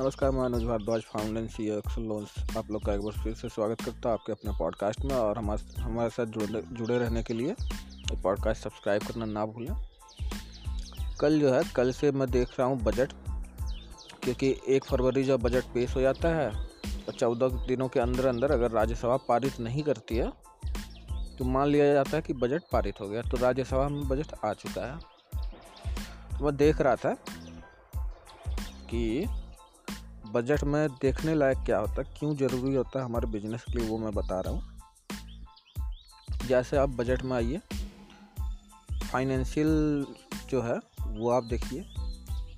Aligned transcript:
नमस्कार, 0.00 0.30
मैं 0.30 0.40
अनुज 0.40 0.64
भारद्वाज 0.64 1.00
फाउंडेन 1.02 1.48
सी 1.48 1.68
लोन्स 1.98 2.56
आप 2.56 2.70
लोग 2.70 2.84
का 2.84 2.94
एक 2.94 3.00
बार 3.00 3.24
फिर 3.24 3.34
से 3.34 3.48
स्वागत 3.48 3.80
करता 3.80 4.08
हूँ 4.08 4.12
आपके 4.12 4.32
अपने 4.32 4.52
पॉडकास्ट 4.58 5.00
में 5.00 5.14
और 5.14 5.38
हमारे 5.38 5.82
हमारे 5.82 6.10
साथ 6.10 6.26
जुड़े 6.26 6.62
जुड़े 6.72 6.98
रहने 6.98 7.22
के 7.22 7.34
लिए 7.34 7.54
पॉडकास्ट 8.22 8.62
सब्सक्राइब 8.62 9.02
करना 9.02 9.24
ना 9.24 9.46
भूलें। 9.46 9.88
कल 11.20 11.40
जो 11.40 11.52
है, 11.52 11.62
कल 11.76 11.92
से 11.92 12.12
मैं 12.12 12.30
देख 12.30 12.48
रहा 12.58 12.68
हूँ 12.68 12.80
बजट 12.80 13.12
क्योंकि 14.22 14.60
एक 14.68 14.84
फरवरी 14.84 15.24
जब 15.24 15.40
बजट 15.40 15.64
पेश 15.64 15.96
हो 15.96 16.00
जाता 16.00 16.28
है 16.28 16.50
और 17.08 17.12
चौदह 17.12 17.48
दिनों 17.48 17.88
के 17.88 18.00
अंदर 18.00 18.26
अंदर 18.26 18.50
अगर 18.50 18.70
राज्यसभा 18.70 19.16
पारित 19.16 19.60
नहीं 19.60 19.82
करती 19.82 20.16
है 20.16 20.32
तो 21.38 21.44
मान 21.44 21.68
लिया 21.68 21.92
जाता 21.92 22.16
है 22.16 22.22
कि 22.22 22.32
बजट 22.32 22.62
पारित 22.72 23.00
हो 23.00 23.08
गया 23.08 23.22
तो 23.22 23.36
राज्यसभा 23.36 23.88
में 23.88 24.08
बजट 24.08 24.34
आ 24.44 24.52
चुका 24.52 24.92
है। 24.92 24.98
तो 26.38 26.44
मैं 26.44 26.56
देख 26.56 26.80
रहा 26.80 26.96
था 26.96 27.16
कि 28.90 29.26
बजट 30.32 30.64
में 30.64 30.88
देखने 30.92 31.34
लायक 31.34 31.58
क्या 31.66 31.78
होता 31.78 32.02
है 32.02 32.14
क्यों 32.18 32.34
ज़रूरी 32.36 32.74
होता 32.74 32.98
है 32.98 33.04
हमारे 33.04 33.26
बिज़नेस 33.28 33.64
के 33.64 33.78
लिए, 33.78 33.88
वो 33.88 33.98
मैं 33.98 34.12
बता 34.14 34.40
रहा 34.40 34.52
हूँ। 34.52 34.62
जैसे 36.46 36.76
आप 36.76 36.88
बजट 36.90 37.22
में 37.22 37.36
आइए 37.36 37.60
फाइनेंशियल 39.04 40.06
जो 40.50 40.60
है, 40.62 40.78
वो 41.00 41.30
आप 41.30 41.44
देखिए 41.44 41.82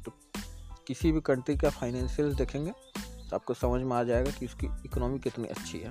तो 0.05 0.13
किसी 0.87 1.13
भी 1.13 1.21
कंट्री 1.23 1.57
का 1.57 1.71
फाइनेंशियल 1.71 2.35
देखेंगे 2.35 2.71
तो 2.71 3.37
आपको 3.37 3.55
समझ 3.55 3.81
में 3.83 3.97
आ 3.97 4.03
जाएगा 4.05 4.31
कि 4.31 4.47
उसकी 4.47 4.67
इकोनॉमी 4.87 5.19
कितनी 5.19 5.49
अच्छी 5.49 5.79
है। 5.79 5.91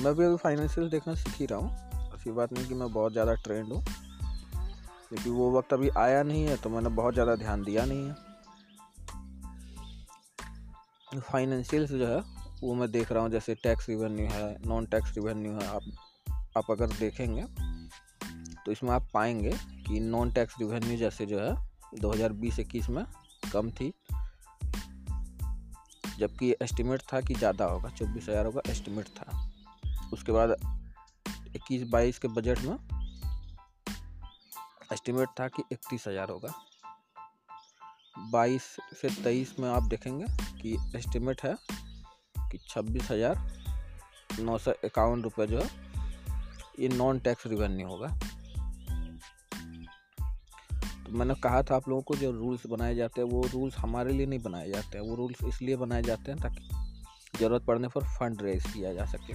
मैं 0.00 0.14
भी 0.14 0.24
अभी 0.24 0.36
फाइनेंशियल 0.36 0.88
देखना 0.90 1.14
सीख 1.14 1.34
ही 1.34 1.46
रहा 1.46 1.58
हूँ। 1.58 2.14
ऐसी 2.14 2.32
बात 2.32 2.52
नहीं 2.52 2.66
कि 2.68 2.74
मैं 2.74 2.92
बहुत 2.92 3.12
ज़्यादा 3.12 3.34
ट्रेंड 3.36 3.72
हूँ 3.72 3.82
क्योंकि 3.82 5.30
वो 5.30 5.50
वक्त 5.52 5.72
अभी 5.72 5.88
आया 5.98 6.22
नहीं 6.22 6.44
है 6.44 6.56
तो 6.56 6.70
मैंने 6.70 6.88
बहुत 6.96 7.14
ज़्यादा 7.14 7.34
ध्यान 7.36 7.62
दिया 7.62 7.84
नहीं 7.84 8.08
है। 8.08 8.29
फाइनेंशियल्स 11.12 11.90
जो 11.90 12.06
है, 12.06 12.20
वो 12.62 12.74
मैं 12.74 12.90
देख 12.90 13.12
रहा 13.12 13.22
हूँ, 13.22 13.30
जैसे 13.30 13.54
टैक्स 13.54 13.88
रिवेन्यू 13.88 14.26
है 14.26 14.56
नॉन 14.66 14.86
टैक्स 14.86 15.14
रिवेन्यू 15.16 15.52
है, 15.52 15.66
आप 15.66 15.82
आप 16.56 16.70
अगर 16.70 16.86
देखेंगे 16.88 17.42
तो 18.66 18.72
इसमें 18.72 18.90
आप 18.90 19.08
पाएँगे 19.14 19.50
कि 19.86 20.00
नॉन 20.00 20.30
टैक्स 20.30 20.54
रिवेन्यू 20.60 20.96
जैसे 20.98 21.26
जो 21.26 21.38
है 21.40 21.54
2020-21 22.00 22.88
में 22.88 23.04
कम 23.52 23.70
थी। 23.70 23.92
जबकि 26.18 26.50
एस्टिमेट 26.62 27.02
था 27.12 27.20
कि 27.20 27.34
ज़्यादा 27.34 27.64
होगा, 27.64 27.88
चौबीस 27.90 28.28
हज़ार 28.28 28.46
होगा 28.46 28.62
एस्टिमेट 28.70 29.08
था। 29.08 29.50
उसके 30.12 30.32
बाद 30.32 30.54
इक्कीस 31.56 31.82
बाईस 31.88 32.18
के 32.18 32.28
बजट 32.28 32.58
में 32.58 32.76
एस्टिमेट 34.92 35.28
था 35.40 35.48
कि 35.48 35.62
इकतीस 35.72 36.04
हज़ार 36.08 36.30
होगा। 36.30 36.52
बाईस 38.30 38.62
से 39.02 39.08
तेईस 39.24 39.54
में 39.60 39.68
आप 39.70 39.82
देखेंगे 39.82 40.24
कि 40.62 40.76
एस्टिमेट 40.96 41.42
है 41.42 41.56
कि 42.50 42.58
छब्बीस 42.68 43.10
हज़ार 43.10 44.40
नौ 44.40 44.58
सौ 44.58 44.72
इक्यावन 44.84 45.22
रुपये 45.22 45.46
जो 45.46 45.60
है, 45.60 45.68
ये 46.80 46.88
नॉन 46.88 47.18
टैक्स 47.18 47.46
रिवेन्यू 47.46 47.86
होगा। 47.88 48.08
तो 51.04 51.18
मैंने 51.18 51.34
कहा 51.34 51.62
था 51.62 51.76
आप 51.76 51.88
लोगों 51.88 52.02
को 52.02 52.14
जो 52.14 52.30
रूल्स 52.30 52.66
बनाए 52.66 52.94
जाते 52.94 53.20
हैं, 53.20 53.28
वो 53.28 53.42
रूल्स 53.52 53.76
हमारे 53.76 54.12
लिए 54.12 54.26
नहीं 54.26 54.38
बनाए 54.38 54.68
जाते 54.70 54.98
हैं, 54.98 55.04
वो 55.08 55.14
रूल्स 55.16 55.44
इसलिए 55.44 55.76
बनाए 55.76 56.02
जाते 56.02 56.32
हैं 56.32 56.40
ताकि 56.40 56.68
ज़रूरत 57.38 57.64
पड़ने 57.64 57.88
पर 57.88 58.04
फंड 58.18 58.42
रेज 58.42 58.72
किया 58.72 58.92
जा 58.94 59.04
सके। 59.04 59.34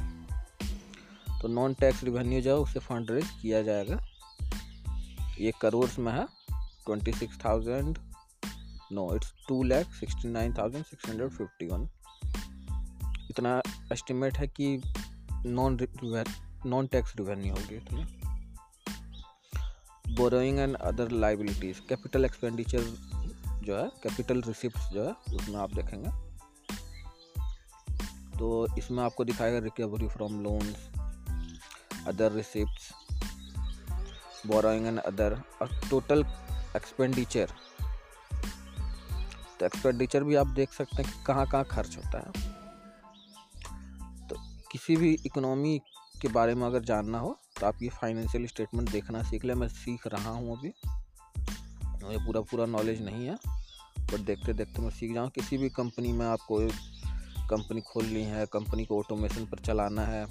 तो 1.42 1.48
नॉन 1.48 1.74
टैक्स 1.74 2.04
रिवेन्यू 2.04 2.42
जो 2.42 2.56
है 2.56 2.62
उससे 2.62 2.80
फंड 2.80 3.12
रेज 3.12 3.30
किया 3.42 3.62
जाएगा। 3.62 4.00
ये 5.40 5.52
करोड़ 5.62 5.90
में 6.00 6.12
है 6.14 6.26
twenty 6.86 7.12
six 7.14 7.38
thousand 7.46 7.98
no 8.92 9.16
it's 9.16 9.34
two 9.48 9.64
lakh 9.64 9.88
sixty 9.88 10.28
nine 10.28 10.54
thousand 10.54 10.86
six 10.86 11.10
hundred 11.10 11.30
fifty 11.30 11.66
one 11.66 11.90
इतना 13.30 13.62
एस्टिमेट 13.92 14.38
है 14.38 14.48
कि 14.48 14.82
नॉन 15.46 15.78
नॉन 16.66 16.88
टैक्स 16.88 17.16
रिवेन्यू 17.16 17.54
होगी 17.54 17.76
इतनी। 17.76 18.06
Borrowing 20.16 20.60
and 20.60 20.76
other 20.76 21.12
liabilities 21.12 21.80
capital 21.90 22.26
expenditure 22.26 22.84
जो 23.64 23.78
है 23.78 23.92
कैपिटल 24.04 24.42
रिसिप्ट 24.42 24.78
जो 24.78 25.06
है, 25.06 25.36
उसमें 25.36 25.56
आप 25.56 25.74
देखेंगे। 25.74 26.10
तो 28.40 28.78
इसमें 28.78 29.04
आपको 29.04 29.26
दिखाएगा 29.26 29.60
recovery 29.60 30.08
from 30.08 30.44
loans 30.44 30.90
other 32.08 32.32
receipt 32.32 32.82
borrowing 34.48 34.88
and 34.88 35.00
other 35.00 35.42
और 35.62 35.82
टोटल 35.90 36.26
एक्सपेंडिचर 36.76 37.52
तो 39.60 39.66
एक्सपेंडिचर 39.66 40.24
भी 40.24 40.36
आप 40.36 40.48
देख 40.48 40.74
सकते 40.74 41.02
हैं 41.04 41.12
कि 41.12 41.24
कहाँ 41.24 41.46
कहाँ 41.48 41.66
खर्च 41.66 41.98
होता 41.98 42.18
है। 42.20 42.32
तो 44.28 44.36
किसी 44.72 44.96
भी 44.96 45.14
इकोनॉमी 45.26 45.78
के 46.22 46.28
बारे 46.28 46.56
में 46.56 46.66
अगर 46.68 46.84
जानना 46.84 47.20
हो 47.20 47.38
तो 47.60 47.66
आप 47.66 47.84
ये 47.84 47.90
फाइनेंशियल 47.92 48.46
स्टेटमेंट 48.48 48.90
देखना 48.92 49.24
सीख 49.24 49.46
लें। 49.46 49.54
मैं 49.56 49.68
सीख 49.68 50.08
रहा 50.08 50.30
हूँ 50.30 50.58
अभी। 50.58 50.74
मुझे 52.06 52.18
पूरा 52.18 52.42
पूरा 52.42 52.66
नॉलेज 52.66 53.02
नहीं 53.02 53.26
है 53.26 53.36
बट 53.98 54.20
देखते 54.20 54.54
देखते 54.54 54.82
मैं 54.82 54.90
सीख 54.90 55.14
जाऊँ। 55.14 55.30
किसी 55.30 55.58
भी 55.58 55.70
कंपनी 55.70 56.12
में 56.12 56.26
आपको 56.26 56.60
कंपनी 57.50 57.82
खोलनी 57.82 58.24
है 58.24 58.46
कंपनी 58.46 58.86
को 58.86 59.00
ऑटोमेशन 59.00 59.46
पर 59.46 59.60
चलाना 59.60 60.02
है, 60.02 60.26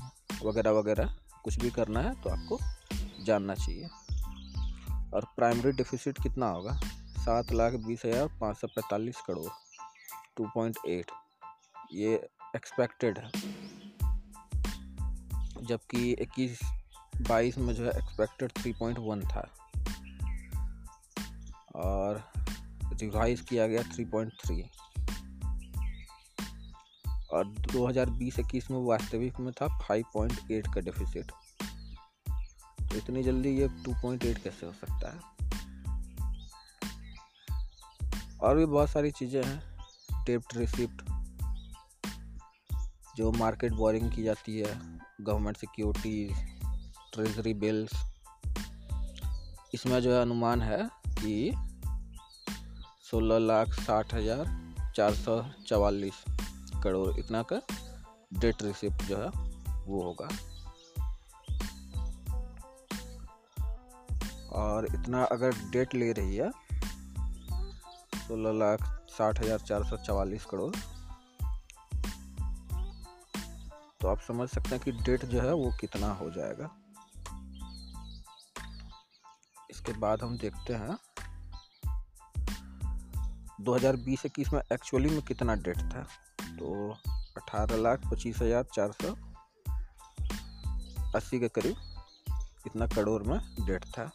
वगैरह 0.44 0.70
वगैरह, 0.70 1.14
कुछ 1.44 1.58
भी 1.58 1.70
करना 1.70 2.00
है 2.00 2.14
तो 2.22 2.30
आपको 2.30 2.58
जानना 3.24 3.54
चाहिए। 3.54 3.88
और 5.14 5.26
प्राइमरी 5.36 5.72
डिफिसिट 5.72 6.22
कितना 6.22 6.46
होगा? 6.46 6.78
सात 7.24 7.52
लाख 7.52 7.72
बीस 7.72 8.04
हज़ार 8.04 8.26
पाँच 8.40 8.56
सौ 8.56 8.66
पैंतालीस 8.66 9.20
करोड़। 9.26 9.50
Two 10.36 10.46
point 10.46 10.78
eight. 10.88 11.10
ये 11.92 12.14
एक्सपेक्टेड 12.56 13.18
है। 13.18 13.30
जबकि 15.62 16.12
इक्कीस 16.12 16.58
बाईस 17.28 17.58
में 17.58 17.74
जो 17.74 17.84
है 17.84 17.90
एक्सपेक्टेड 17.90 18.52
थ्री 18.52 18.72
पॉइंट 18.72 18.98
वन 18.98 19.20
था। 19.20 19.48
और 21.76 22.22
रिवाइज 23.00 23.40
किया 23.40 23.66
गया 23.66 23.82
थ्री 23.82 24.04
पॉइंट 24.04 24.32
थ्री 24.44 24.62
और 27.32 27.48
2020-21 27.72 28.70
में 28.70 28.78
वास्तविक 28.78 29.40
में 29.40 29.52
था 29.52 29.66
5.8 29.80 30.74
का 30.74 30.80
डेफिसिट 30.80 31.32
तो 32.90 32.96
इतनी 32.96 33.22
जल्दी 33.22 33.58
ये 33.58 33.68
2.8 33.68 34.42
कैसे 34.42 34.66
हो 34.66 34.72
सकता 34.72 35.10
है? 35.10 35.33
और 38.44 38.56
भी 38.56 38.64
बहुत 38.66 38.90
सारी 38.90 39.10
चीज़ें 39.10 39.42
हैं 39.44 40.24
टेप्ट 40.26 40.56
रिसिप्ट 40.56 41.02
जो 43.16 43.32
मार्केट 43.32 43.72
बोरिंग 43.72 44.10
की 44.12 44.22
जाती 44.22 44.58
है 44.58 44.72
गवर्नमेंट 45.20 45.56
सिक्योरिटीज 45.56 46.32
ट्रेजरी 47.12 47.54
बिल्स 47.54 47.92
इसमें 49.74 50.00
जो 50.00 50.14
है 50.14 50.20
अनुमान 50.22 50.62
है 50.62 50.78
कि 51.08 51.54
सोलह 53.10 53.38
लाख 53.38 53.68
साठ 53.68 54.14
हज़ार 54.14 54.92
चार 54.96 55.14
सौ 55.14 55.42
चवालीस 55.66 56.24
करोड़ 56.82 57.18
इतना 57.18 57.42
का 57.42 57.60
डेट 58.38 58.62
रिसिप्ट 58.62 59.02
जो 59.02 59.16
है 59.16 59.28
वो 59.84 60.02
होगा। 60.02 60.28
और 64.52 64.86
इतना 64.86 65.24
अगर 65.24 65.50
डेट 65.70 65.94
ले 65.94 66.12
रही 66.12 66.36
है 66.36 66.50
सोलह 68.24 68.52
लाख 68.52 68.84
साठ 69.10 69.40
हज़ार 69.40 69.58
चार 69.60 69.84
सौ 69.84 69.96
चवालीस 69.96 70.44
करोड़। 70.44 70.74
तो 74.00 74.08
आप 74.08 74.20
समझ 74.20 74.48
सकते 74.48 74.68
हैं 74.68 74.78
कि 74.78 74.92
डेट 74.92 75.24
जो 75.24 75.40
है 75.40 75.52
वो 75.54 75.70
कितना 75.80 76.12
हो 76.12 76.30
जाएगा। 76.30 76.70
इसके 79.70 79.92
बाद 79.98 80.22
हम 80.22 80.36
देखते 80.38 80.74
हैं 80.74 80.96
2020-21 83.60 84.52
में 84.52 84.60
एक्चुअली 84.72 85.10
में 85.10 85.22
कितना 85.22 85.54
डेट 85.54 85.78
था? 85.92 86.02
तो 86.58 86.90
अठारह 87.36 87.76
लाख 87.76 88.10
पच्चीस 88.10 88.38
हज़ार 88.42 88.64
चार 88.74 88.92
सौ 88.92 89.14
अस्सी 91.14 91.40
के 91.40 91.48
करीब 91.48 91.76
इतना 92.66 92.86
करोड़ 92.86 93.22
में 93.22 93.38
डेट 93.66 93.84
था। 93.88 94.10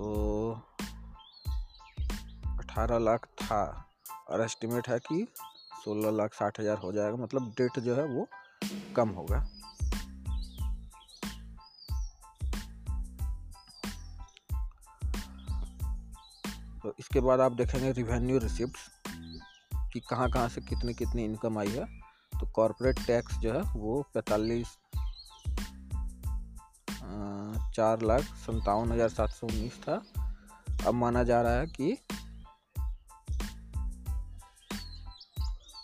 तो 0.00 0.52
अठारह 2.58 2.98
लाख 2.98 3.26
था 3.42 3.62
और 4.28 4.40
एस्टिमेट 4.40 4.88
है 4.88 4.98
कि 4.98 5.26
सोलह 5.84 6.10
लाख 6.10 6.34
साठ 6.34 6.60
हज़ार 6.60 6.76
हो 6.76 6.92
जाएगा। 6.92 7.16
मतलब 7.16 7.48
डेट 7.58 7.78
जो 7.78 7.94
है 7.94 8.04
वो 8.04 8.26
कम 8.96 9.08
होगा। 9.08 9.40
तो 16.82 16.94
इसके 16.98 17.20
बाद 17.20 17.40
आप 17.40 17.52
देखेंगे 17.52 17.92
रिवेन्यू 17.92 18.38
रिसिप्ट 18.38 18.78
कि 19.92 20.00
कहाँ 20.00 20.30
कहाँ 20.30 20.48
से 20.48 20.60
कितनी 20.60 20.94
कितनी 20.94 21.24
इनकम 21.24 21.58
आई 21.58 21.68
है। 21.68 21.84
तो 22.32 22.46
कॉरपोरेट 22.46 23.06
टैक्स 23.06 23.38
जो 23.38 23.52
है 23.52 23.62
वो 23.76 24.02
पैंतालीस 24.14 24.76
चार 27.74 28.02
लाख 28.02 28.22
संतावन 28.38 28.92
हज़ार 28.92 29.08
सात 29.08 29.30
सौ 29.30 29.46
उन्नीस 29.46 29.78
था। 29.82 30.02
अब 30.86 30.94
माना 30.94 31.22
जा 31.24 31.40
रहा 31.42 31.52
है 31.52 31.66
कि 31.68 31.96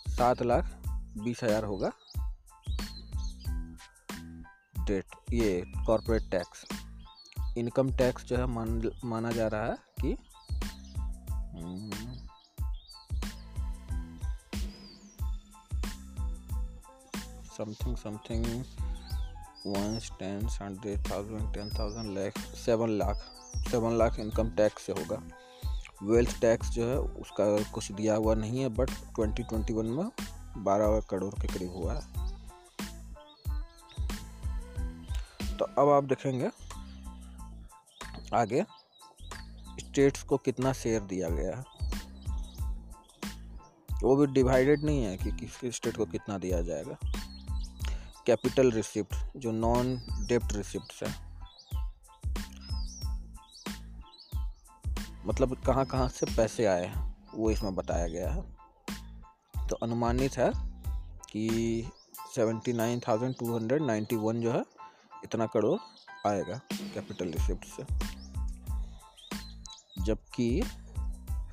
सात 0.09 0.41
लाख 0.41 0.69
बीस 1.17 1.43
हज़ार 1.43 1.63
होगा। 1.63 1.91
डेट, 4.79 5.05
ये 5.33 5.63
कॉरपोरेट 5.85 6.29
टैक्स 6.31 6.65
इनकम 7.57 7.91
टैक्स 7.97 8.25
जो 8.25 8.37
है 8.37 8.45
मान, 8.45 8.81
माना 9.05 9.31
जा 9.31 9.47
रहा 9.47 9.65
है 9.65 9.77
कि 10.01 10.17
something 17.57 17.95
something 17.97 18.45
once 19.67 20.11
ten 20.19 20.47
hundred 20.51 21.09
thousand 21.09 21.53
ten 21.53 21.69
thousand 21.79 22.17
lakh 22.17 22.37
seven 22.57 22.89
lakh 22.97 23.25
seven 23.69 23.97
lakh 23.97 24.19
income 24.19 24.49
tax 24.57 24.85
से 24.85 24.91
होगा। 24.91 25.21
वेल्थ 26.03 26.39
टैक्स 26.41 26.69
जो 26.69 26.87
है, 26.87 26.97
उसका 26.97 27.45
कुछ 27.71 27.91
दिया 27.91 28.15
हुआ 28.15 28.35
नहीं 28.35 28.59
है 28.61 28.69
बट 28.69 28.89
ट्वेंटी 29.15 29.43
ट्वेंटी 29.43 29.73
वन 29.73 29.85
में 29.85 30.09
बारह 30.63 30.99
करोड़ 31.09 31.33
के 31.33 31.47
करीब 31.47 31.75
हुआ 31.75 31.93
है। 31.93 32.25
तो 35.57 35.65
अब 35.77 35.89
आप 35.89 36.03
देखेंगे, 36.03 36.49
आगे 38.33 38.63
स्टेट्स 39.79 40.23
को 40.23 40.37
कितना 40.37 40.73
शेयर 40.73 41.01
दिया 41.03 41.29
गया 41.29 41.55
है। 41.57 41.63
वो 44.03 44.15
भी 44.15 44.25
डिवाइडेड 44.33 44.83
नहीं 44.83 45.03
है 45.03 45.17
कि 45.17 45.31
किस 45.31 45.75
स्टेट 45.75 45.97
को 45.97 46.05
कितना 46.05 46.37
दिया 46.37 46.61
जाएगा। 46.61 46.97
कैपिटल 48.27 48.71
रिसिप्ट, 48.71 49.15
जो 49.37 49.51
नॉन 49.51 49.95
डेप्ट 50.27 50.53
रिसिप्ट 50.53 51.03
है। 51.03 51.27
मतलब 55.25 55.63
कहाँ 55.65 55.85
कहाँ 55.85 56.07
से 56.07 56.25
पैसे 56.25 56.65
आए 56.65 56.85
हैं, 56.85 57.15
वो 57.35 57.51
इसमें 57.51 57.75
बताया 57.75 58.07
गया 58.07 58.31
है। 58.31 58.41
तो 59.67 59.75
अनुमानित 59.75 60.37
है 60.37 60.51
कि 61.31 61.49
seventy 62.35 62.73
nine 62.73 62.99
thousand 62.99 63.35
two 63.35 63.57
hundred 63.57 63.81
ninety 63.81 64.15
one 64.15 64.41
जो 64.41 64.51
है, 64.51 64.65
इतना 65.23 65.45
करोड़ 65.45 65.79
आएगा 66.27 66.61
कैपिटल 66.73 67.25
रिसिप्ट 67.25 67.65
से। 67.65 67.83
जबकि 70.03 70.61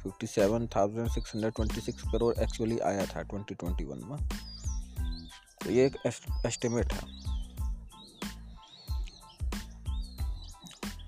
fifty 0.03 0.27
seven 0.27 0.67
thousand 0.67 1.09
six 1.09 1.35
hundred 1.35 1.55
twenty 1.55 1.81
six 1.81 2.03
crore 2.03 2.35
actually 2.39 2.79
आया 2.79 3.07
था 3.07 3.23
ट्वेंटी 3.23 3.55
ट्वेंटी 3.55 3.85
वन 3.85 4.01
में। 4.05 4.29
तो 5.65 5.71
ये 5.71 5.87
एक 5.87 5.97
एस्टिमेट 6.47 6.93
है। 6.93 7.03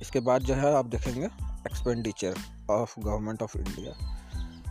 इसके 0.02 0.20
बाद 0.20 0.42
जो 0.42 0.54
है 0.54 0.74
आप 0.74 0.86
देखेंगे 0.86 1.26
expenditure 1.26 2.34
of 2.70 2.98
government 3.00 3.42
of 3.42 3.56
India 3.58 3.92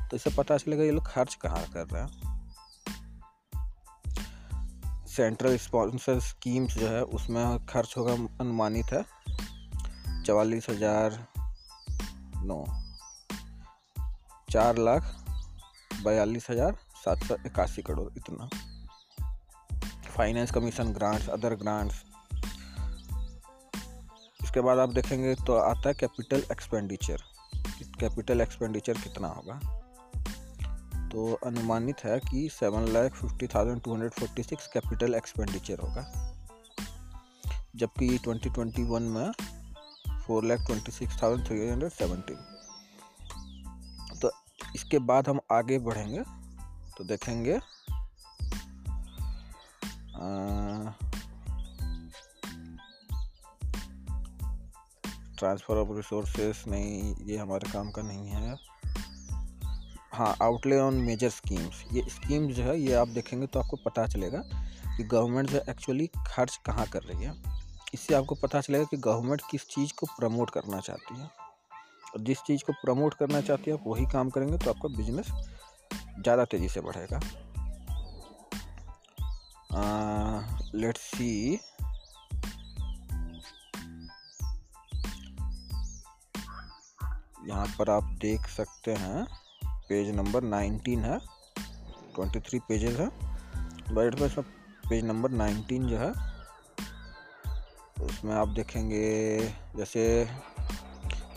तो 0.02 0.16
इससे 0.16 0.30
पता 0.30 0.58
चलेगा 0.58 0.84
ये 0.84 0.92
लोग 0.92 1.08
खर्च 1.08 1.36
कहाँ 1.36 1.66
कर 1.74 1.88
रहे 1.88 2.02
हैं। 2.02 2.24
सेंट्रल 5.08 5.58
स्पॉन्सर 5.58 6.20
स्कीम्स 6.20 6.78
जो 6.78 6.88
है, 6.88 7.02
उसमें 7.04 7.66
खर्च 7.66 7.94
होगा 7.98 8.14
अनुमानित 8.42 8.92
है। 8.94 9.04
चवालीस 10.26 10.70
हज़ार 10.70 11.18
नौ। 12.44 12.64
चार 14.50 14.78
लाख 14.78 15.04
बयालीस 16.04 16.50
हज़ार 16.50 16.76
सात 16.96 17.24
सौ 17.24 17.36
इक्यासी 17.46 17.82
करोड़ 17.82 18.10
इतना। 18.18 18.50
Finance 20.16 20.52
commission 20.52 20.92
grants 20.94 21.30
other 21.30 21.56
grants 21.56 22.04
इसके 24.44 24.62
बाद 24.62 24.80
आप 24.80 24.90
देखेंगे 24.90 25.36
तो 25.36 25.54
आता 25.54 25.90
है 25.90 25.94
कैपिटल 25.94 26.44
एक्सपेंडिचर 26.52 27.24
कैपिटल 28.00 28.42
एक्सपेंडिचर 28.42 28.94
कितना 28.94 29.28
होगा? 29.28 29.60
तो 31.10 31.34
अनुमानित 31.46 32.04
है 32.04 32.20
कि 32.20 32.50
seven 32.52 32.88
lakh 32.88 33.12
fifty 33.12 33.48
thousand 33.48 33.82
two 33.82 33.94
hundred 33.94 34.12
forty 34.12 34.44
six 34.44 34.68
capital 34.68 35.16
expenditure 35.16 35.80
होगा। 35.80 36.04
जबकि 37.76 38.18
ट्वेंटी 38.18 38.50
ट्वेंटी 38.50 38.84
वन 38.84 39.04
में 39.04 39.32
four 40.26 40.44
lakh 40.44 40.66
twenty 40.66 40.92
six 40.92 41.22
thousand 41.24 41.48
three 41.48 41.70
hundred 41.70 41.92
seventeen 41.92 42.38
तो 44.22 44.32
इसके 44.76 45.00
बाद 45.00 45.30
हम 45.30 45.40
आगे 45.52 45.80
बढ़ेंगे 45.80 46.22
तो 46.98 47.04
देखेंगे 47.04 47.60
ट्रांसफ़र 55.40 55.78
ऑफ़ 55.78 55.90
रिसोर्सेस 55.92 56.64
नहीं, 56.68 57.16
ये 57.26 57.38
हमारे 57.38 57.72
काम 57.72 57.92
का 57.92 58.02
नहीं 58.02 58.28
है। 58.28 58.56
हाँ 60.14 60.36
आउटले 60.42 60.80
ऑन 60.80 60.94
मेजर 60.94 61.30
स्कीम्स 61.30 61.84
ये 61.94 62.02
स्कीम्स 62.10 62.56
जो 62.56 62.64
है, 62.64 62.80
ये 62.80 62.94
आप 62.94 63.08
देखेंगे 63.08 63.48
तो 63.48 63.60
आपको 63.60 63.78
पता 63.78 64.08
चलेगा 64.08 64.40
कि 64.98 65.04
गवर्नमेंट 65.04 65.50
जो 65.50 65.62
एक्चुअली 65.70 66.08
खर्च 66.08 66.60
कहाँ 66.66 66.86
कर 66.86 67.02
रही 67.02 67.24
है। 67.24 67.34
इससे 67.94 68.16
आपको 68.16 68.36
पता 68.36 68.62
चलेगा 68.62 68.84
कि 68.84 68.98
गवर्नमेंट 68.98 69.42
किस 69.52 69.68
चीज़ 69.68 69.94
को 69.94 70.06
प्रमोट 70.06 70.50
करना 70.50 70.80
चाहती 70.80 71.20
है। 71.20 71.26
और 72.16 72.22
जिस 72.22 72.38
चीज़ 72.38 72.64
को 72.64 72.74
प्रमोट 72.74 73.14
करना 73.14 73.42
चाहती 73.42 73.72
है, 73.72 73.78
आप 73.78 73.84
वही 73.88 74.06
काम 74.06 74.30
करेंगे 74.30 74.58
तो 74.58 74.70
आपका 74.70 74.90
बिज़नेस 74.90 75.28
ज़्यादा 76.20 76.46
तेज़ी 76.46 76.70
से 76.70 76.82
बढ़ेगा। 76.82 77.20
लेट्स 80.76 81.02
सी 81.02 81.60
यहाँ 87.48 87.66
पर 87.80 87.90
आप 87.90 88.04
देख 88.04 88.48
सकते 88.48 88.94
हैं 88.94 89.28
पेज 89.90 90.16
नंबर 90.16 90.44
19 90.44 90.98
है 90.98 91.20
23 92.20 92.60
पेजेस 92.70 93.00
है 93.00 93.08
बट 93.96 94.16
इसमें 94.16 94.46
पेज 94.90 95.06
नंबर 95.06 95.32
19 95.32 95.88
जो 95.88 95.98
है, 95.98 96.12
उसमें 98.06 98.36
आप 98.36 98.48
देखेंगे, 98.48 99.40
जैसे 99.76 100.30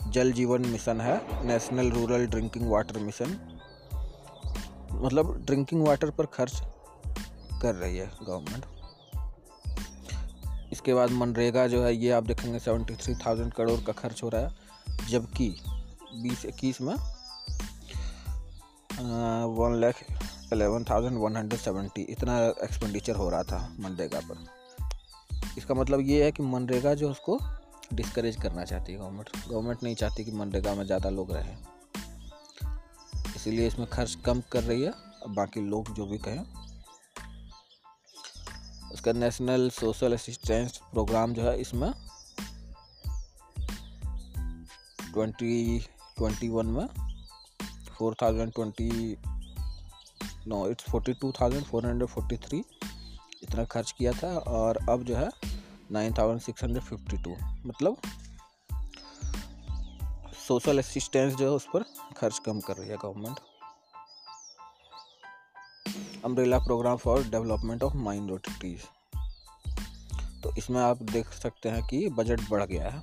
जल 0.07 0.31
जीवन 0.31 0.65
मिशन 0.65 1.01
है 1.01 1.45
national 1.45 1.91
rural 1.91 2.27
drinking 2.27 2.71
water 2.71 2.99
mission 2.99 3.59
मतलब 4.91 5.45
ड्रिंकिंग 5.45 5.87
वाटर 5.87 6.11
पर 6.11 6.25
खर्च 6.25 6.63
कर 7.61 7.75
रही 7.75 7.97
है 7.97 8.11
गवर्नमेंट 8.21 8.65
इसके 10.71 10.93
बाद 10.93 11.11
मनरेगा 11.11 11.67
जो 11.67 11.83
है, 11.83 11.95
ये 11.95 12.11
आप 12.11 12.23
देखेंगे 12.23 12.59
सेवेंटी 12.59 12.95
थ्री 12.95 13.13
थाउज़ेंड 13.15 13.53
करोड़ 13.53 13.79
का 13.81 13.93
खर्च 13.93 14.23
हो 14.23 14.29
रहा 14.29 14.41
है, 14.41 14.51
जबकि 15.09 15.55
बीस 16.13 16.45
इक्कीस 16.45 16.81
में 16.81 16.93
one 19.55 19.75
lakh 19.81 20.03
eleven 20.53 20.83
thousand 20.83 21.17
one 21.17 21.35
hundred 21.37 21.59
seventy 21.59 22.01
इतना 22.09 22.37
एक्सपेंडिचर 22.63 23.15
हो 23.15 23.29
रहा 23.29 23.43
था 23.43 23.67
मनरेगा 23.79 24.19
पर। 24.21 24.45
इसका 25.57 25.73
मतलब 25.73 25.99
ये 26.01 26.23
है 26.23 26.31
कि 26.31 26.43
मनरेगा 26.43 26.93
जो 26.93 27.09
उसको 27.11 27.39
डिस्करेज 27.93 28.35
करना 28.41 28.63
चाहती 28.65 28.93
है 28.93 28.99
गवर्नमेंट 28.99 29.29
गवर्नमेंट 29.49 29.83
नहीं 29.83 29.95
चाहती 29.95 30.23
कि 30.23 30.31
मनरेगा 30.31 30.73
में 30.75 30.85
ज़्यादा 30.85 31.09
लोग 31.09 31.31
रहे। 31.31 31.53
इसीलिए 33.35 33.67
इसमें 33.67 33.87
खर्च 33.89 34.17
कम 34.25 34.41
कर 34.51 34.63
रही 34.63 34.81
है 34.81 34.91
और 34.91 35.29
बाकी 35.31 35.61
लोग 35.61 35.93
जो 35.95 36.05
भी 36.05 36.17
कहें 36.17 36.43
उसका 38.91 39.11
नेशनल 39.13 39.69
सोशल 39.69 40.13
असिस्टेंस 40.13 40.77
प्रोग्राम 40.91 41.33
जो 41.33 41.43
है 41.43 41.59
इसमें 41.61 41.91
ट्वेंटी 45.13 45.79
ट्वेंटी 46.17 46.49
वन 46.49 46.65
में 46.67 46.87
four 47.97 48.15
thousand 48.21 48.53
twenty 48.53 49.17
no 50.47 50.67
it's 50.67 50.89
forty 50.91 51.13
two 51.13 51.31
thousand 51.31 51.63
four 51.63 51.85
hundred 51.85 52.09
forty 52.09 52.37
three 52.37 52.63
इतना 53.43 53.65
खर्च 53.65 53.91
किया 53.97 54.11
था 54.13 54.37
और 54.49 54.79
अब 54.89 55.03
जो 55.03 55.15
है 55.15 55.29
nine 55.91 56.13
thousand 56.17 56.41
six 56.41 56.63
hundred 56.63 56.83
fifty 56.83 57.17
two 57.17 57.35
मतलब 57.65 57.97
सोशल 60.47 60.79
असिस्टेंस 60.79 61.33
जो 61.33 61.45
है 61.45 61.51
उस 61.51 61.67
पर 61.73 61.83
खर्च 62.17 62.39
कम 62.45 62.59
कर 62.59 62.77
रही 62.77 62.89
है 62.89 62.97
government 63.01 63.39
umbrella 66.29 66.57
programme 66.59 66.97
for 66.97 67.23
development 67.23 67.83
of 67.83 67.93
minorities 67.93 68.81
तो 70.41 70.55
इसमें 70.55 70.81
आप 70.81 71.01
देख 71.01 71.29
सकते 71.29 71.69
हैं 71.69 71.87
कि 71.87 72.09
बजट 72.09 72.49
बढ़ 72.49 72.63
गया 72.63 72.89
है। 72.89 72.99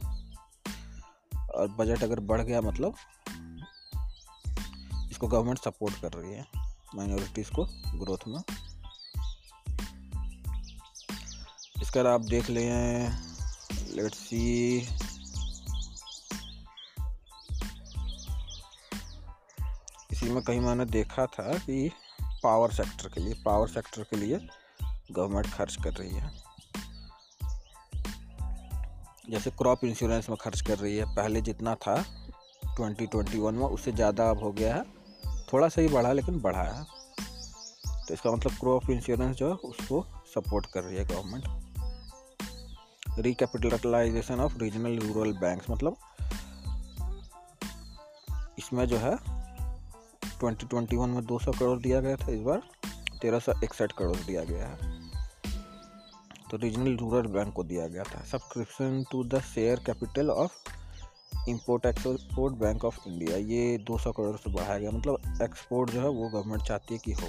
और 1.48 1.68
बजट 1.68 2.02
अगर 2.02 2.20
बढ़ 2.20 2.40
गया 2.40 2.60
मतलब 2.60 2.94
इसको 5.10 5.26
गवर्नमेंट 5.26 5.58
सपोर्ट 5.58 6.00
कर 6.00 6.12
रही 6.12 6.32
है 6.32 6.46
माइनॉरिटीज़ 6.94 7.50
को 7.50 7.64
ग्रोथ 7.98 8.28
में। 8.28 8.40
इसका 11.82 12.14
आप 12.14 12.20
देख 12.20 12.50
लें 12.50 13.10
लेट्स 13.90 14.18
सी 14.18 14.76
इसी 20.10 20.30
में 20.30 20.42
कहीं 20.42 20.60
मैंने 20.60 20.84
देखा 20.84 21.26
था 21.26 21.58
कि 21.58 21.90
पावर 22.46 22.70
सेक्टर 22.70 23.08
के 23.08 23.20
लिए, 23.20 23.34
पावर 23.44 23.68
सेक्टर 23.68 24.02
के 24.02 24.16
लिए 24.16 24.38
गवर्नमेंट 25.12 25.46
खर्च 25.46 25.76
कर 25.76 25.92
रही 25.92 26.10
है। 26.10 26.30
जैसे 29.30 29.50
क्रॉप 29.50 29.84
इंश्योरेंस 29.84 30.28
में 30.28 30.38
खर्च 30.40 30.60
कर 30.60 30.78
रही 30.78 30.96
है, 30.96 31.04
पहले 31.04 31.40
जितना 31.40 31.74
था 31.74 32.04
2021 32.80 33.52
में 33.52 33.66
उससे 33.66 33.92
ज़्यादा 33.92 34.30
अब 34.30 34.38
हो 34.38 34.52
गया 34.52 34.74
है। 34.74 34.84
थोड़ा 35.52 35.68
सा 35.68 35.80
ही 35.80 35.88
बढ़ा, 35.88 36.12
लेकिन 36.12 36.40
बढ़ा 36.40 36.62
है। 36.62 36.84
तो 38.08 38.14
इसका 38.14 38.32
मतलब 38.32 38.52
क्रॉप 38.52 38.90
इंश्योरेंस 38.90 39.36
जो 39.36 39.48
है, 39.48 39.54
उसको 39.54 40.06
सपोर्ट 40.34 40.66
कर 40.66 40.82
रही 40.82 40.96
है 40.96 41.04
government. 41.04 41.44
Recapitalisation 43.18 44.40
of 44.40 44.58
regional 44.58 44.98
rural 44.98 45.32
banks 45.32 45.70
मतलब 45.70 45.96
इसमें 48.58 48.86
जो 48.86 48.96
है 48.96 49.35
2021 50.40 51.08
में 51.08 51.24
200 51.24 51.52
करोड़ 51.52 51.78
दिया 51.78 52.00
गया 52.00 52.16
था, 52.16 52.32
इस 52.32 52.40
बार 52.40 52.62
तेरह 53.22 53.38
सौ 53.38 53.52
इकसठ 53.64 53.92
करोड़ 53.92 54.16
दिया 54.16 54.44
गया 54.44 54.68
है। 54.68 55.10
तो 56.50 56.56
रीजनल 56.56 56.96
रूरल 56.96 57.26
बैंक 57.26 57.54
को 57.54 57.64
दिया 57.64 57.88
गया 57.88 58.02
था। 58.02 58.24
Subscription 58.24 59.04
to 59.12 59.24
the 59.24 59.40
share 59.40 59.80
capital 59.86 60.30
of 60.30 60.52
import 61.48 61.86
export 61.86 62.54
bank 62.54 62.84
of 62.84 62.98
India 63.08 63.36
ये 63.36 63.78
200 63.78 64.12
करोड़ 64.12 64.36
से 64.36 64.50
बढ़ाया 64.50 64.78
गया 64.78 64.90
मतलब 64.90 65.38
एक्सपोर्ट 65.42 65.90
जो 65.90 66.00
है 66.00 66.08
वो 66.08 66.28
गवर्नमेंट 66.28 66.62
चाहती 66.62 66.94
है 66.94 67.00
कि 67.04 67.12
हो। 67.12 67.28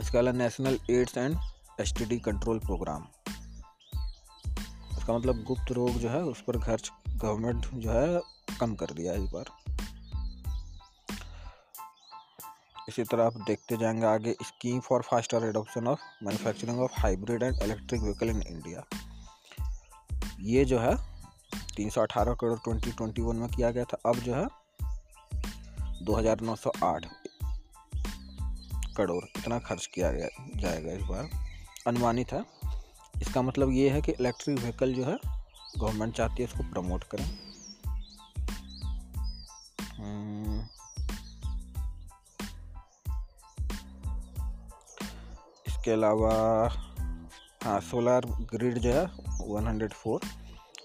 इसके 0.00 0.18
अलावा 0.18 0.38
national 0.38 0.78
AIDS 0.90 1.18
and 1.18 1.36
S 1.80 1.94
control 2.02 2.58
programme 2.58 3.06
इसका 4.98 5.18
मतलब 5.18 5.42
गुप्त 5.42 5.72
रोग 5.72 5.90
जो 5.90 6.08
है 6.08 6.22
उस 6.22 6.40
पर 6.40 6.60
खर्च 6.60 6.90
गवर्नमेंट 7.08 7.66
जो 7.74 7.90
है 7.90 8.20
कम 8.60 8.74
कर 8.74 8.86
दिया 8.86 9.12
इस 9.12 9.30
बार। 9.30 9.44
इसी 12.92 13.04
तरह 13.04 13.24
आप 13.24 13.36
देखते 13.36 13.76
जाएँगे 13.76 14.06
आगे 14.06 14.32
scheme 14.32 14.80
for 14.80 15.02
faster 15.02 15.44
adoption 15.44 15.86
of 15.86 16.00
manufacturing 16.22 16.80
of 16.80 17.00
hybrid 17.00 17.42
and 17.42 17.62
electric 17.62 18.00
vehicle 18.00 18.30
in 18.30 18.42
India 18.42 18.84
ये 20.40 20.64
जो 20.64 20.78
है 20.78 20.96
318 21.76 22.34
करोड़ 22.34 22.58
2021 22.58 23.34
में 23.34 23.48
किया 23.48 23.70
गया 23.70 23.84
था। 23.84 23.98
अब 24.06 24.16
जो 24.16 24.34
है 24.34 24.48
2908 26.04 27.06
करोड़ 28.96 29.24
इतना 29.38 29.58
खर्च 29.58 29.86
किया 29.86 30.12
गया, 30.12 30.28
जाएगा 30.56 30.92
इस 30.92 31.02
बार। 31.02 31.28
अनुमानित 31.86 32.32
है। 32.32 32.44
इसका 33.22 33.42
मतलब 33.42 33.70
ये 33.70 33.90
है 33.90 34.02
कि 34.02 34.12
इलेक्ट्रिक 34.12 34.58
व्हीकल 34.58 34.94
जो 34.94 35.04
है 35.04 35.18
गवर्नमेंट 35.78 36.16
चाहती 36.16 36.42
है 36.42 36.48
इसको 36.48 36.62
प्रमोट 36.62 37.04
करें। 37.04 37.51
इसके 45.82 45.90
अलावा 45.90 46.32
हाँ 47.64 47.80
सोलर 47.80 48.20
ग्रिड 48.26 48.78
जो 48.78 48.92
है 48.92 49.06
104 49.50 50.26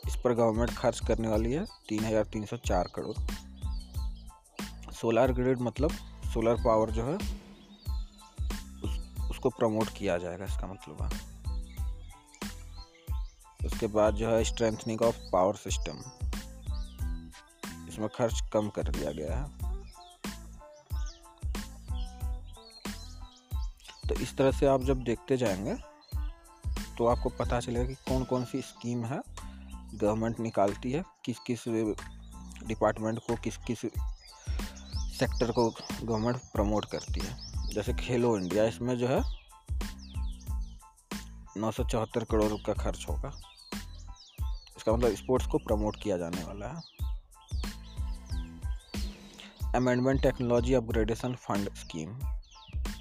इस 0.08 0.16
पर 0.16 0.34
गवर्नमेंट 0.34 0.72
खर्च 0.78 1.00
करने 1.00 1.28
वाली 1.28 1.54
है 1.54 1.66
3,304 1.66 2.88
करोड़। 2.96 3.32
सोलर 4.92 5.32
ग्रिड 5.32 5.60
मतलब 5.60 5.92
सोलर 6.34 6.56
पावर 6.56 6.92
जो 6.92 7.04
है 7.04 7.16
उस, 8.84 9.16
उसको 9.32 9.50
प्रमोट 9.50 9.90
किया 9.90 10.18
जाएगा 10.18 10.46
इसका 10.46 10.68
मतलब 10.68 10.98
है। 11.02 11.20
उसके 13.66 13.88
बाद 13.88 14.16
जो 14.16 14.30
है 14.30 14.44
स्ट्रेंथनिंग 14.44 15.02
ऑफ़ 15.02 15.18
पावर 15.34 15.56
सिस्टम 15.56 16.00
इसमें 17.88 18.10
खर्च 18.10 18.42
कम 18.54 18.70
कर 18.70 18.84
दिया 18.84 19.12
गया 19.12 19.38
है। 19.38 19.57
तो 24.10 24.16
इस 24.16 24.38
तरह 24.38 24.52
से 24.52 24.66
आप 24.66 24.82
जब 24.82 25.04
देखते 25.04 25.38
जाएँगे 25.38 25.76
तो 26.98 27.08
आपको 27.08 27.30
पता 27.30 27.60
चलेगा 27.60 27.86
कि 27.86 27.94
कौन 27.94 28.24
कौन 28.24 28.46
सी 28.46 28.62
स्कीम 28.62 29.06
है, 29.06 29.22
गवर्नमेंट 29.96 30.40
निकालती 30.40 30.92
है 30.92 31.04
किस 31.26 31.40
किस 31.40 31.60
डिपार्टमेंट 32.68 33.20
को 33.20 33.36
किस 33.36 33.58
किस 33.58 33.80
सेक्टर 35.20 35.52
को 35.52 35.70
गवर्नमेंट 36.04 36.38
प्रमोट 36.38 36.86
करती 36.86 37.20
है। 37.24 37.36
जैसे 37.74 37.94
खेलो 37.94 38.38
इंडिया, 38.38 38.66
इसमें 38.66 38.98
जो 38.98 39.08
है, 39.08 39.22
नौ 41.58 41.72
सौ 41.72 41.84
चौहत्तर 41.84 42.24
करोड़ 42.24 42.62
का 42.66 42.74
खर्च 42.74 43.06
होगा। 43.10 43.32
इसका 44.78 44.94
मतलब 44.94 45.16
स्पोर्ट्स 45.16 45.48
को 45.48 45.58
प्रमोट 45.58 45.96
किया 46.04 46.18
जाने 46.18 46.44
वाला 46.44 46.68
है। 46.68 46.82
Amendment 49.76 50.22
technology 50.22 50.74
upgradation 50.74 51.36
fund 51.36 51.74
scheme 51.74 52.20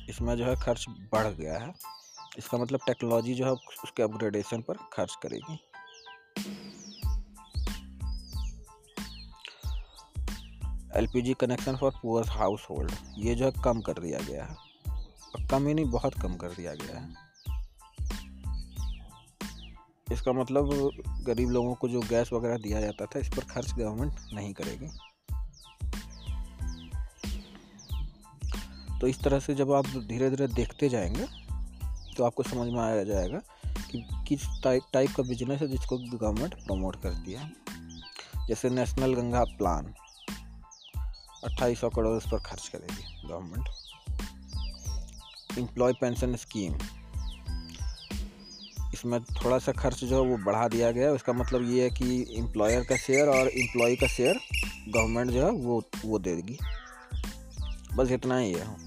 इसमें 0.08 0.36
जो 0.36 0.44
है 0.44 0.56
खर्च 0.56 0.86
बढ़ 0.88 1.26
गया 1.26 1.58
है। 1.58 1.74
इसका 2.38 2.58
मतलब 2.58 2.80
टेक्नोलॉजी 2.86 3.34
जो 3.34 3.44
है 3.44 3.52
उसके 3.52 4.02
अपग्रेडेशन 4.02 4.60
पर 4.60 4.74
खर्च 4.74 5.16
करेगी। 5.22 5.58
LPG 10.96 11.34
connection 11.34 11.76
for 11.76 11.92
poor 12.02 12.28
household 12.70 12.92
ये 13.18 13.34
जो 13.34 13.44
है 13.44 13.52
कम 13.64 13.80
कर 13.80 13.92
दिया 13.92 14.18
गया 14.18 14.44
है। 14.44 14.56
और 15.36 15.46
कम 15.50 15.66
ही 15.66 15.74
नहीं, 15.74 15.84
बहुत 15.84 16.14
कम 16.22 16.36
कर 16.36 16.48
दिया 16.48 16.74
गया 16.74 16.98
है। 16.98 17.26
इसका 20.12 20.32
मतलब 20.32 20.90
गरीब 21.22 21.50
लोगों 21.50 21.74
को 21.74 21.88
जो 21.88 22.00
गैस 22.00 22.32
वगैरह 22.32 22.56
दिया 22.56 22.80
जाता 22.80 23.06
था, 23.06 23.18
इस 23.18 23.28
पर 23.28 23.44
खर्च 23.44 23.72
गवर्नमेंट 23.72 24.12
नहीं 24.32 24.54
करेगी। 24.54 24.88
तो 29.00 29.06
इस 29.06 29.20
तरह 29.20 29.40
से 29.40 29.54
जब 29.54 29.72
आप 29.72 29.86
धीरे 29.86 30.30
धीरे 30.30 30.46
देखते 30.46 30.88
जाएँगे 30.88 31.26
तो 32.16 32.24
आपको 32.24 32.42
समझ 32.42 32.72
में 32.72 32.80
आ 32.80 33.02
जाएगा 33.02 33.38
कि 33.90 34.08
किस 34.28 34.42
टाइप 34.64 34.82
टाइप 34.92 35.10
का 35.16 35.22
बिज़नेस 35.22 35.60
है 35.60 35.68
जिसको 35.68 35.98
गवर्नमेंट 35.98 36.54
प्रमोट 36.54 37.02
करती 37.02 37.32
है। 37.32 37.52
जैसे 38.48 38.70
नेशनल 38.70 39.14
गंगा 39.14 39.44
प्लान 39.44 39.94
अट्ठाईस 41.44 41.80
सौ 41.80 41.88
करोड़ 41.88 42.16
उस 42.16 42.24
पर 42.26 42.38
खर्च 42.38 42.68
करेगी 42.68 43.28
गवर्नमेंट 43.28 43.68
एम्प्लॉय 45.58 45.92
पेंशन 45.92 46.36
स्कीम 46.36 46.74
इसमें 48.94 49.24
थोड़ा 49.24 49.58
सा 49.58 49.72
खर्च 49.72 50.04
जो 50.04 50.24
है 50.24 50.30
वो 50.30 50.36
बढ़ा 50.36 50.68
दिया 50.68 50.90
गया। 50.90 51.06
है 51.06 51.12
उसका 51.12 51.32
मतलब 51.32 51.70
ये 51.70 51.82
है 51.82 51.90
कि 51.90 52.34
एम्प्लॉयर 52.36 52.84
का 52.84 52.96
शेयर 52.96 53.28
और 53.28 53.48
एम्प्लॉय 53.48 53.96
का 53.96 54.06
शेयर 54.06 54.40
गवर्नमेंट 54.88 55.30
जो 55.30 55.44
है 55.44 55.50
वो 55.50 55.84
वो 56.04 56.18
देगी। 56.18 56.58
बस 57.94 58.10
इतना 58.10 58.38
ही 58.38 58.52
है। 58.52 58.85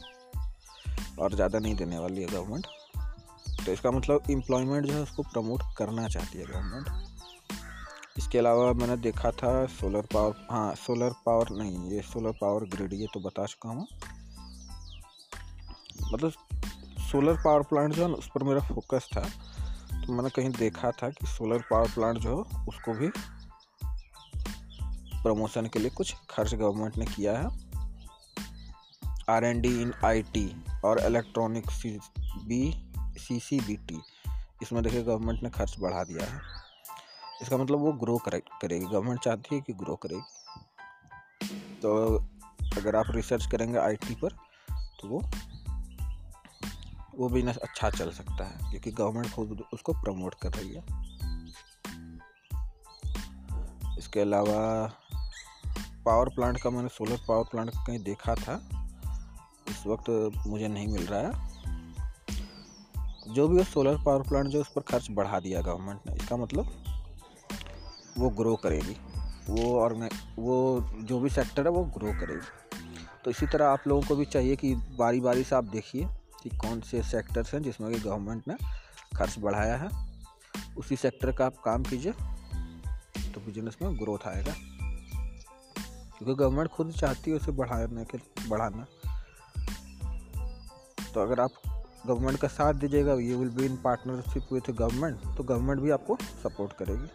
और 1.20 1.36
ज़्यादा 1.36 1.60
नहीं 1.60 1.76
देने 1.76 2.00
वाली 2.00 2.22
है 2.22 2.28
गवर्नमेंट 2.28 2.68
तो 3.66 3.72
इसका 3.72 3.92
मतलब 3.92 4.24
एम्प्लॉयमेंट 4.32 4.86
जो 4.86 4.94
है 4.94 5.02
उसको 5.02 5.24
प्रमोट 5.24 5.62
करना 5.78 6.08
चाहती 6.08 6.40
है 6.40 6.46
गवर्नमेंट 6.46 8.18
इसके 8.18 8.38
अलावा 8.38 8.72
मैंने 8.74 8.96
देखा 8.98 9.32
था 9.32 9.66
सोलर 9.72 10.08
पावर 10.14 10.48
हाँ 10.52 10.74
सोलर 10.76 11.14
पावर 11.26 11.50
नहीं, 11.52 11.90
ये 11.92 12.02
सोलर 12.04 12.32
पावर 12.42 12.64
ग्रिड 12.70 12.94
ये 12.94 13.08
तो 13.14 13.20
बता 13.20 13.46
चुका 13.46 13.70
हूँ। 13.70 13.88
मतलब 16.14 16.32
सोलर 17.02 17.38
पावर 17.44 17.64
प्लांट 17.64 17.94
जो 17.94 18.06
है 18.06 18.14
उस 18.14 18.30
पर 18.36 18.44
मेरा 18.44 18.62
फोकस 18.68 19.10
था। 19.16 19.22
तो 20.02 20.14
मैंने 20.14 20.30
कहीं 20.30 20.50
देखा 20.50 20.92
था 20.94 21.10
कि 21.10 21.28
सोलर 21.28 21.64
पावर 21.72 21.88
प्लांट 21.90 22.18
जो 22.18 22.30
है, 22.30 22.66
उसको 22.66 22.94
भी 22.94 23.08
प्रमोशन 25.24 25.66
के 25.68 25.80
लिए 25.80 25.90
कुछ 25.90 26.16
खर्च 26.30 26.54
गवर्नमेंट 26.56 26.98
ने 26.98 27.06
किया 27.06 27.38
है। 27.38 27.48
R 29.30 29.44
N 29.44 29.62
D 29.62 29.82
in 29.82 29.94
I 30.06 30.22
T 30.24 30.46
और 30.86 31.00
electronics 31.00 31.82
B 32.46 32.62
C 33.20 33.40
C 33.40 33.60
B 33.60 33.76
T 33.88 34.00
इसमें 34.62 34.82
देखिए 34.84 35.04
गवर्नमेंट 35.04 35.44
ने 35.44 35.50
खर्च 35.50 35.76
बढ़ा 35.80 36.04
दिया 36.04 36.26
है। 36.26 36.42
इसका 37.42 37.58
मतलब 37.58 37.80
वो 37.80 37.92
ग्रो 37.94 38.18
करे, 38.18 38.40
करेगी। 38.62 38.86
गवर्नमेंट 38.86 39.20
चाहती 39.20 39.56
है 39.56 39.62
कि 39.62 39.74
ग्रो 39.74 39.96
करेगी। 39.96 40.22
तो 41.82 42.16
अगर 42.78 42.96
आप 42.96 43.06
रिसर्च 43.10 43.46
करेंगे 43.46 43.78
आईटी 43.80 44.16
पर 44.16 44.36
तो 45.02 45.08
वो 45.08 45.22
वो 47.16 47.30
बिज़नेस 47.30 47.58
अच्छा 47.58 47.90
चल 47.90 48.12
सकता 48.12 48.44
है, 48.44 48.70
क्योंकि 48.72 48.92
गवर्नमेंट 48.92 49.32
खुद 49.34 49.64
उसको 49.74 49.94
प्रमोट 49.94 50.36
कर 50.42 50.54
रही 50.54 50.74
है। 50.74 50.84
इसके 53.98 54.20
अलावा 54.20 54.60
पावर 56.06 56.30
प्लांट 56.30 56.62
का 56.62 56.70
मैंने 56.70 56.90
सोलर 56.90 57.18
पावर 57.28 57.44
प्लांट 57.44 57.70
कहीं 57.78 58.00
देखा 58.00 58.36
था। 58.36 58.56
इस 59.70 59.84
वक्त 59.88 60.32
मुझे 60.48 60.68
नहीं 60.68 60.88
मिल 60.88 61.08
रहा 61.08 61.20
है। 61.20 61.50
जो 63.34 63.48
भी 63.48 63.58
वो 63.58 63.64
सोलर 63.64 64.04
पावर 64.04 64.22
प्लांट 64.22 64.48
जो 64.48 64.62
उस 64.62 64.72
पर 64.76 64.82
खर्च 64.82 65.08
बढ़ा 65.12 65.40
दिया 65.40 65.62
गवर्नमेंट 65.62 66.00
ने। 66.08 66.16
इसका 66.16 66.38
मतलब 66.38 66.84
वो 68.18 68.30
ग्रो 68.30 68.56
करेगी। 68.56 68.98
वो 69.50 69.80
और 69.80 70.10
वो 70.40 70.82
जो 71.00 71.20
भी 71.20 71.30
सेक्टर 71.30 71.64
है, 71.66 71.72
वो 71.72 71.84
ग्रो 71.84 72.12
करेगी। 72.12 72.78
तो 73.26 73.32
इसी 73.32 73.46
तरह 73.46 73.66
आप 73.66 73.80
लोगों 73.88 74.02
को 74.02 74.16
भी 74.16 74.26
चाहिए 74.26 74.56
कि 74.56 74.76
बारी 74.76 75.20
बारी 75.20 75.44
से 75.44 75.56
आप 75.56 75.64
देखिए 75.64 76.08
कि 76.44 76.50
कौन 76.50 76.82
से 76.82 77.04
सेक्टर्स 77.04 77.54
हैं 77.54 77.62
जिसमें 77.64 77.94
कि 77.94 78.00
गवर्नमेंट 78.00 78.48
ने 78.48 78.56
खर्च 79.18 79.40
बढ़ाया 79.40 79.78
है। 79.78 80.10
उसी 80.78 80.96
सेक्टर 80.96 81.32
का 81.32 81.46
आप 81.46 81.56
काम 81.66 81.84
कीजिए 81.84 82.12
तो 83.32 83.40
बिज़नेस 83.42 83.78
में 83.82 84.00
ग्रोथ 84.00 84.28
आएगा। 84.28 84.54
क्योंकि 86.18 86.36
गवर्नमेंट 86.36 86.70
खुद 86.70 86.92
चाहती 86.92 87.32
है 87.32 87.38
उसे 87.38 87.52
बढ़ाने 87.52 88.06
के, 88.06 88.48
बढ़ाना। 88.50 88.86
तो 91.20 91.24
अगर 91.24 91.40
आप 91.40 91.52
गवर्नमेंट 92.08 92.38
का 92.40 92.48
साथ 92.48 92.74
दीजिएगा 92.74 93.14
you 93.14 93.38
will 93.38 93.50
be 93.56 93.66
in 93.66 93.76
partnership 93.78 94.52
with 94.54 94.70
government 94.72 95.24
तो 95.38 95.44
गवर्नमेंट 95.44 95.80
भी 95.82 95.90
आपको 95.92 96.16
सपोर्ट 96.44 96.74
करेगी। 96.74 97.10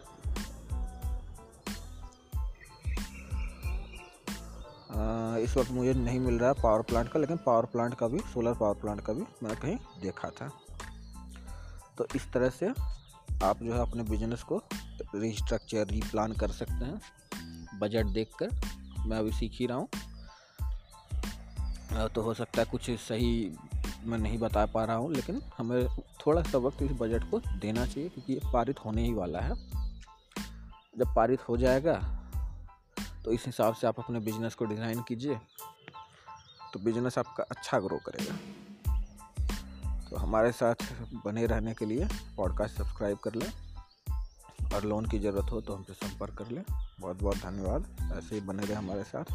इस 5.43 5.55
वक्त 5.57 5.71
मुझे 5.71 5.93
नहीं 5.93 6.19
मिल 6.19 6.37
रहा 6.39 6.53
पावर 6.53 6.81
प्लांट 6.81 7.09
का, 7.09 7.19
लेकिन 7.19 7.37
पावर 7.45 7.65
प्लांट 7.65 7.95
का 7.95 8.07
भी 8.07 8.19
सोलर 8.33 8.53
पावर 8.53 8.75
प्लांट 8.75 9.01
का 9.01 9.13
भी 9.13 9.25
मैंने 9.43 9.55
कहीं 9.55 9.77
देखा 10.01 10.29
था। 10.29 10.49
तो 11.97 12.07
इस 12.15 12.31
तरह 12.33 12.49
से 12.51 12.69
आप 13.43 13.63
जो 13.63 13.73
है 13.73 13.79
अपने 13.81 14.03
बिज़नेस 14.03 14.43
को 14.43 14.61
रिस्ट्रक्चर 15.15 15.87
रीप्लान 15.87 16.33
कर 16.33 16.51
सकते 16.53 16.85
हैं। 16.85 17.79
बजट 17.79 18.13
देखकर 18.13 18.49
मैं 19.07 19.17
अभी 19.17 19.31
सीख 19.31 19.59
ही 19.59 19.65
रहा 19.65 19.77
हूँ। 19.77 19.89
तो 22.13 22.21
हो 22.21 22.33
सकता 22.33 22.61
है 22.61 22.65
कुछ 22.67 22.89
सही 23.01 23.29
मैं 24.05 24.17
नहीं 24.17 24.37
बता 24.39 24.65
पा 24.65 24.83
रहा 24.85 24.95
हूँ, 24.95 25.11
लेकिन 25.13 25.41
हमें 25.57 25.87
थोड़ा 26.19 26.41
सा 26.43 26.57
वक्त 26.57 26.81
इस 26.81 26.91
बजट 26.91 27.29
को 27.31 27.39
देना 27.39 27.85
चाहिए 27.85 28.09
क्योंकि 28.09 28.33
ये 28.33 28.51
पारित 28.53 28.79
होने 28.85 29.03
ही 29.03 29.13
वाला 29.13 29.39
है। 29.39 29.55
जब 30.95 31.13
पारित 31.15 31.47
हो 31.49 31.57
जाएगा 31.57 31.95
तो 33.25 33.31
इस 33.31 33.45
हिसाब 33.45 33.73
से 33.73 33.87
आप 33.87 33.99
अपने 33.99 34.19
बिज़नेस 34.21 34.55
को 34.55 34.65
डिज़ाइन 34.65 35.01
कीजिए 35.01 35.39
तो 36.73 36.79
बिज़नेस 36.79 37.17
आपका 37.17 37.43
अच्छा 37.45 37.79
ग्रो 37.79 37.97
करेगा। 38.05 38.35
तो 40.09 40.17
हमारे 40.17 40.51
साथ 40.51 40.75
बने 41.25 41.45
रहने 41.45 41.73
के 41.73 41.85
लिए 41.85 42.07
पॉडकास्ट 42.37 42.77
सब्सक्राइब 42.77 43.17
कर 43.17 43.35
लें, 43.35 43.51
और 44.73 44.83
लोन 44.83 45.05
की 45.05 45.19
ज़रूरत 45.19 45.51
हो 45.51 45.61
तो 45.61 45.75
हमसे 45.75 45.93
संपर्क 45.95 46.37
कर 46.37 46.51
लें। 46.51 46.63
बहुत 46.99 47.21
बहुत 47.21 47.37
धन्यवाद, 47.37 47.85
ऐसे 48.13 48.35
ही 48.35 48.41
बने 48.41 48.63
रहे 48.63 48.75
हमारे 48.75 49.03
साथ। 49.05 49.25